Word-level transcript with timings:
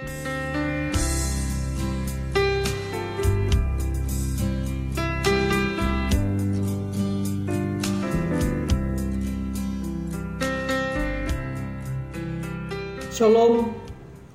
Shalom, 0.00 0.16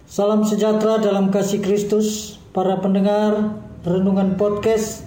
salam 0.06 0.46
sejahtera 0.46 1.02
dalam 1.02 1.34
kasih 1.34 1.58
Kristus, 1.58 2.38
para 2.54 2.78
pendengar 2.78 3.58
renungan 3.82 4.38
podcast. 4.38 5.02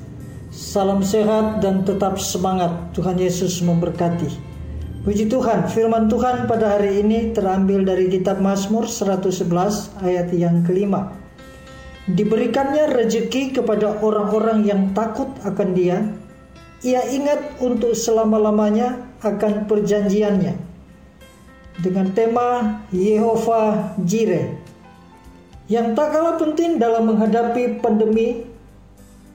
Salam 0.51 1.07
sehat 1.07 1.63
dan 1.63 1.87
tetap 1.87 2.19
semangat. 2.19 2.75
Tuhan 2.99 3.23
Yesus 3.23 3.63
memberkati. 3.63 4.48
Puji 5.09 5.25
Tuhan, 5.25 5.73
firman 5.73 6.05
Tuhan 6.13 6.45
pada 6.45 6.77
hari 6.77 7.01
ini 7.01 7.33
terambil 7.33 7.81
dari 7.81 8.13
kitab 8.13 8.45
Mazmur 8.45 8.85
111 8.85 10.05
ayat 10.05 10.29
yang 10.37 10.61
kelima. 10.69 11.17
Diberikannya 12.05 12.93
rejeki 12.93 13.57
kepada 13.57 14.05
orang-orang 14.05 14.69
yang 14.69 14.93
takut 14.93 15.33
akan 15.49 15.73
dia. 15.73 16.05
Ia 16.85 17.09
ingat 17.09 17.57
untuk 17.65 17.97
selama-lamanya 17.97 19.01
akan 19.25 19.65
perjanjiannya 19.65 20.61
dengan 21.81 22.13
tema 22.13 22.85
Yehova 22.93 23.97
Jireh. 24.05 24.61
Yang 25.73 25.97
tak 25.97 26.09
kalah 26.13 26.37
penting 26.37 26.77
dalam 26.77 27.09
menghadapi 27.09 27.81
pandemi 27.81 28.45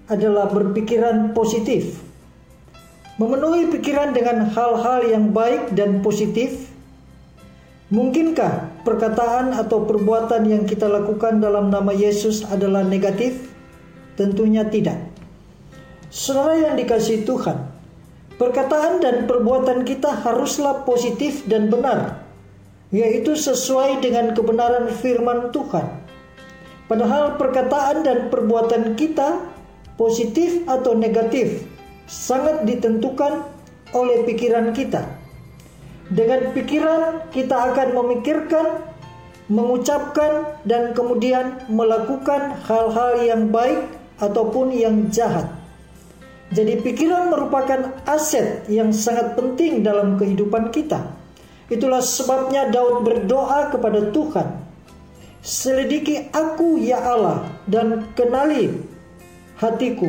adalah 0.05 0.53
berpikiran 0.53 1.33
positif. 1.33 2.12
Memenuhi 3.23 3.71
pikiran 3.71 4.11
dengan 4.11 4.51
hal-hal 4.51 5.07
yang 5.07 5.31
baik 5.31 5.71
dan 5.71 6.03
positif. 6.03 6.67
Mungkinkah 7.87 8.83
perkataan 8.83 9.55
atau 9.55 9.87
perbuatan 9.87 10.43
yang 10.43 10.67
kita 10.67 10.91
lakukan 10.91 11.39
dalam 11.39 11.71
nama 11.71 11.95
Yesus 11.95 12.43
adalah 12.43 12.83
negatif? 12.83 13.47
Tentunya 14.19 14.67
tidak. 14.67 14.99
Saudara 16.11 16.67
yang 16.67 16.75
dikasih 16.75 17.23
Tuhan, 17.23 17.63
perkataan 18.35 18.99
dan 18.99 19.23
perbuatan 19.23 19.87
kita 19.87 20.19
haruslah 20.19 20.83
positif 20.83 21.47
dan 21.47 21.71
benar 21.71 22.27
yaitu 22.91 23.39
sesuai 23.39 24.03
dengan 24.03 24.35
kebenaran 24.35 24.91
firman 24.91 25.49
Tuhan. 25.55 26.03
Padahal 26.91 27.39
perkataan 27.39 28.03
dan 28.03 28.27
perbuatan 28.29 28.99
kita, 28.99 29.47
positif 29.95 30.61
atau 30.69 30.93
negatif, 30.93 31.65
sangat 32.09 32.67
ditentukan 32.67 33.45
oleh 33.93 34.25
pikiran 34.25 34.73
kita. 34.73 35.05
Dengan 36.11 36.51
pikiran, 36.51 37.31
kita 37.31 37.73
akan 37.73 37.87
memikirkan, 37.95 38.83
mengucapkan, 39.47 40.59
dan 40.67 40.91
kemudian 40.91 41.63
melakukan 41.71 42.59
hal-hal 42.67 43.23
yang 43.23 43.49
baik 43.49 43.87
ataupun 44.19 44.75
yang 44.75 45.07
jahat. 45.09 45.47
Jadi, 46.53 46.83
pikiran 46.83 47.33
merupakan 47.33 47.97
aset 48.05 48.67
yang 48.69 48.93
sangat 48.93 49.33
penting 49.33 49.81
dalam 49.81 50.19
kehidupan 50.19 50.69
kita. 50.69 51.01
Itulah 51.71 52.03
sebabnya 52.03 52.69
Daud 52.69 53.07
berdoa 53.07 53.71
kepada 53.73 54.11
Tuhan. 54.13 54.47
Selidiki 55.43 56.29
aku 56.31 56.77
ya 56.79 57.01
Allah 57.03 57.47
dan 57.67 58.11
kenali 58.15 58.69
hatiku. 59.59 60.07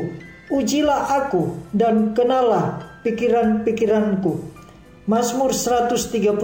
Ujilah 0.53 1.25
aku 1.25 1.57
dan 1.73 2.13
kenalah 2.13 3.01
pikiran-pikiranku. 3.05 4.53
Mazmur 5.05 5.53
139 5.53 6.41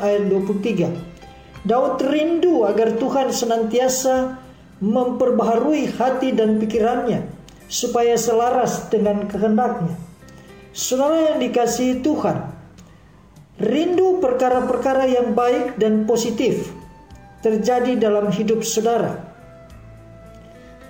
ayat 0.00 0.24
23. 0.28 1.68
Daud 1.68 2.00
rindu 2.00 2.64
agar 2.64 2.96
Tuhan 2.96 3.28
senantiasa 3.32 4.40
memperbaharui 4.80 5.92
hati 6.00 6.32
dan 6.32 6.56
pikirannya 6.56 7.28
supaya 7.68 8.16
selaras 8.16 8.88
dengan 8.88 9.28
kehendaknya. 9.28 9.92
Saudara 10.72 11.36
yang 11.36 11.38
dikasihi 11.44 12.00
Tuhan, 12.00 12.60
Rindu 13.60 14.24
perkara-perkara 14.24 15.04
yang 15.04 15.36
baik 15.36 15.76
dan 15.76 16.08
positif 16.08 16.72
terjadi 17.44 17.92
dalam 18.00 18.32
hidup 18.32 18.64
saudara. 18.64 19.29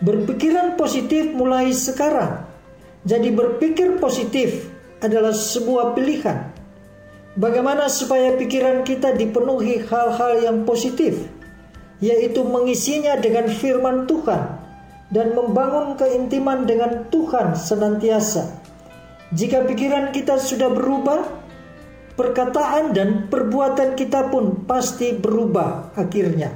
Berpikiran 0.01 0.81
positif 0.81 1.29
mulai 1.37 1.77
sekarang. 1.77 2.49
Jadi 3.05 3.29
berpikir 3.33 4.01
positif 4.01 4.65
adalah 5.05 5.37
sebuah 5.37 5.93
pilihan. 5.93 6.57
Bagaimana 7.37 7.89
supaya 7.93 8.33
pikiran 8.37 8.81
kita 8.81 9.13
dipenuhi 9.13 9.85
hal-hal 9.85 10.41
yang 10.41 10.65
positif, 10.65 11.21
yaitu 12.01 12.41
mengisinya 12.49 13.21
dengan 13.21 13.53
firman 13.53 14.09
Tuhan 14.09 14.41
dan 15.13 15.37
membangun 15.37 16.01
keintiman 16.01 16.65
dengan 16.65 17.07
Tuhan 17.13 17.53
senantiasa. 17.53 18.57
Jika 19.37 19.69
pikiran 19.69 20.17
kita 20.17 20.41
sudah 20.41 20.73
berubah, 20.73 21.23
perkataan 22.17 22.97
dan 22.97 23.29
perbuatan 23.29 24.01
kita 24.01 24.33
pun 24.33 24.65
pasti 24.65 25.13
berubah 25.13 25.93
akhirnya. 25.93 26.51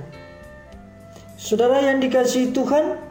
Saudara 1.38 1.84
yang 1.84 2.00
dikasihi 2.00 2.56
Tuhan, 2.56 3.03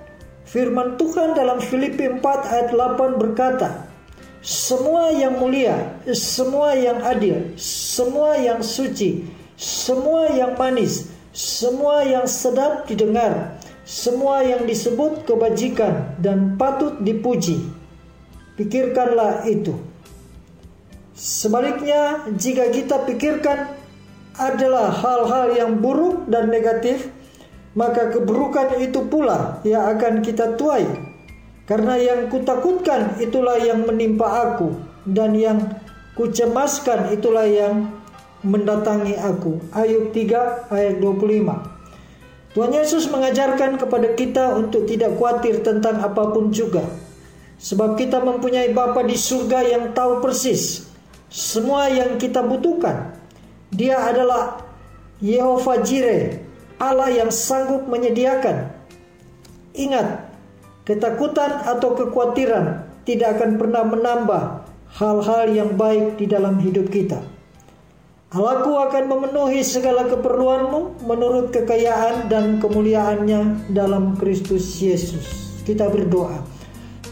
firman 0.47 0.95
Tuhan 0.99 1.35
dalam 1.35 1.59
Filipi 1.63 2.07
4 2.07 2.21
ayat 2.23 2.69
8 2.71 3.21
berkata, 3.21 3.93
semua 4.43 5.07
yang 5.15 5.39
mulia, 5.39 5.95
semua 6.11 6.75
yang 6.75 6.99
adil, 6.99 7.55
semua 7.55 8.35
yang 8.35 8.59
suci, 8.59 9.23
semua 9.55 10.27
yang 10.35 10.59
manis, 10.59 11.07
semua 11.31 12.03
yang 12.03 12.27
sedap 12.27 12.83
didengar, 12.83 13.55
semua 13.87 14.43
yang 14.43 14.67
disebut 14.67 15.23
kebajikan 15.23 16.19
dan 16.19 16.59
patut 16.59 16.99
dipuji. 16.99 17.63
Pikirkanlah 18.59 19.47
itu. 19.47 19.79
Sebaliknya, 21.15 22.27
jika 22.35 22.67
kita 22.67 23.07
pikirkan 23.07 23.71
adalah 24.35 24.91
hal-hal 24.91 25.55
yang 25.55 25.71
buruk 25.79 26.27
dan 26.27 26.51
negatif, 26.51 27.07
maka 27.73 28.13
keburukan 28.13 28.77
itu 28.81 29.05
pula 29.09 29.61
yang 29.65 29.85
akan 29.97 30.21
kita 30.21 30.57
tuai. 30.57 30.85
Karena 31.63 31.95
yang 31.95 32.27
kutakutkan 32.27 33.17
itulah 33.23 33.55
yang 33.55 33.87
menimpa 33.87 34.51
aku 34.51 34.75
dan 35.07 35.31
yang 35.33 35.57
kucemaskan 36.13 37.15
itulah 37.15 37.47
yang 37.47 37.89
mendatangi 38.43 39.15
aku. 39.15 39.63
Ayub 39.71 40.11
3 40.11 40.69
ayat 40.69 40.99
25. 40.99 41.73
Tuhan 42.53 42.69
Yesus 42.69 43.09
mengajarkan 43.09 43.81
kepada 43.81 44.13
kita 44.13 44.53
untuk 44.59 44.85
tidak 44.85 45.17
khawatir 45.17 45.65
tentang 45.65 46.03
apa 46.03 46.29
pun 46.29 46.53
juga. 46.53 46.85
Sebab 47.57 47.95
kita 47.95 48.19
mempunyai 48.19 48.75
Bapa 48.75 49.01
di 49.07 49.15
surga 49.15 49.63
yang 49.63 49.95
tahu 49.95 50.19
persis 50.19 50.93
semua 51.33 51.89
yang 51.89 52.21
kita 52.21 52.45
butuhkan. 52.45 53.17
Dia 53.73 54.05
adalah 54.05 54.61
Yehova 55.17 55.81
Jireh, 55.81 56.37
Allah 56.79 57.09
yang 57.09 57.29
sanggup 57.29 57.85
menyediakan. 57.89 58.71
Ingat, 59.73 60.29
ketakutan 60.85 61.65
atau 61.65 61.97
kekhawatiran 61.97 62.85
tidak 63.03 63.39
akan 63.39 63.57
pernah 63.57 63.83
menambah 63.85 64.43
hal-hal 64.97 65.43
yang 65.49 65.73
baik 65.73 66.21
di 66.21 66.25
dalam 66.29 66.61
hidup 66.61 66.87
kita. 66.93 67.19
Allahku 68.33 68.73
akan 68.81 69.03
memenuhi 69.13 69.61
segala 69.61 70.09
keperluanmu 70.09 71.05
menurut 71.05 71.53
kekayaan 71.53 72.33
dan 72.33 72.57
kemuliaannya 72.57 73.69
dalam 73.69 74.17
Kristus 74.17 74.81
Yesus. 74.81 75.53
Kita 75.61 75.85
berdoa. 75.85 76.41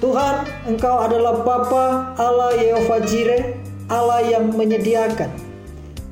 Tuhan, 0.02 0.50
Engkau 0.66 0.98
adalah 0.98 1.46
Bapa 1.46 2.18
Allah 2.18 2.58
Yehova 2.58 3.06
Jireh, 3.06 3.54
Allah 3.86 4.26
yang 4.26 4.50
menyediakan. 4.50 5.30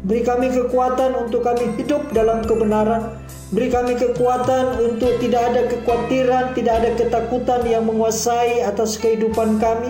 Beri 0.06 0.22
kami 0.22 0.54
kekuatan 0.54 1.26
untuk 1.26 1.42
kami 1.42 1.74
hidup 1.74 2.14
dalam 2.14 2.46
kebenaran. 2.46 3.18
Beri 3.50 3.74
kami 3.74 3.98
kekuatan 3.98 4.78
untuk 4.78 5.18
tidak 5.18 5.42
ada 5.50 5.66
kekhawatiran, 5.66 6.54
tidak 6.54 6.86
ada 6.86 6.90
ketakutan 6.94 7.66
yang 7.66 7.82
menguasai 7.90 8.62
atas 8.62 9.02
kehidupan 9.02 9.58
kami. 9.58 9.90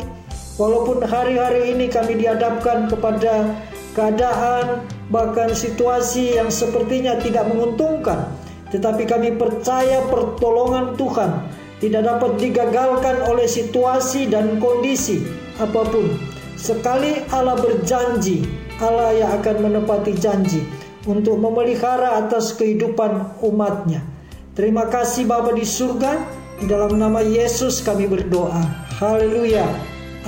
Walaupun 0.56 1.04
hari-hari 1.04 1.76
ini 1.76 1.92
kami 1.92 2.16
dihadapkan 2.24 2.88
kepada 2.88 3.52
keadaan, 3.92 4.88
bahkan 5.12 5.52
situasi 5.52 6.40
yang 6.40 6.48
sepertinya 6.48 7.20
tidak 7.20 7.52
menguntungkan, 7.52 8.32
tetapi 8.72 9.04
kami 9.04 9.36
percaya 9.36 10.08
pertolongan 10.08 10.96
Tuhan 10.96 11.44
tidak 11.84 12.16
dapat 12.16 12.32
digagalkan 12.40 13.28
oleh 13.28 13.44
situasi 13.44 14.32
dan 14.32 14.56
kondisi 14.64 15.20
apa 15.60 15.84
pun. 15.84 16.16
Sekali 16.56 17.28
Allah 17.28 17.60
berjanji, 17.60 18.48
Allah 18.80 19.20
yang 19.20 19.36
akan 19.36 19.56
menepati 19.68 20.16
janji 20.16 20.64
untuk 21.10 21.42
memelihara 21.42 22.22
atas 22.22 22.54
kehidupan 22.54 23.42
umatnya. 23.42 24.06
Terima 24.54 24.86
kasih 24.86 25.26
Bapa 25.26 25.58
di 25.58 25.66
surga, 25.66 26.22
di 26.62 26.70
dalam 26.70 26.94
nama 27.02 27.26
Yesus 27.26 27.82
kami 27.82 28.06
berdoa. 28.06 28.62
Haleluya. 29.02 29.66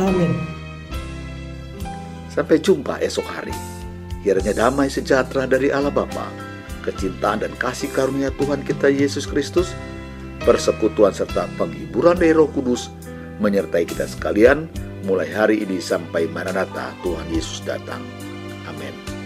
Amin. 0.01 0.33
Sampai 2.33 2.57
jumpa 2.57 2.97
esok 2.97 3.27
hari. 3.29 3.53
Kiranya 4.25 4.55
damai 4.55 4.89
sejahtera 4.89 5.45
dari 5.45 5.69
Allah 5.69 5.93
Bapa, 5.93 6.25
kecintaan 6.81 7.45
dan 7.45 7.53
kasih 7.61 7.93
karunia 7.93 8.33
Tuhan 8.41 8.65
kita 8.65 8.89
Yesus 8.89 9.29
Kristus, 9.29 9.75
persekutuan 10.41 11.13
serta 11.13 11.45
penghiburan 11.57 12.17
dari 12.17 12.33
Roh 12.33 12.49
Kudus 12.49 12.89
menyertai 13.41 13.85
kita 13.89 14.05
sekalian 14.05 14.69
mulai 15.03 15.27
hari 15.33 15.65
ini 15.65 15.81
sampai 15.81 16.29
Maranatha 16.29 16.93
Tuhan 17.01 17.27
Yesus 17.33 17.65
datang. 17.65 18.01
Amin. 18.69 19.20